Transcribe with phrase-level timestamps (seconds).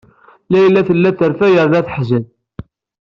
[0.51, 2.25] Layla tella terfa yernu teḥzen.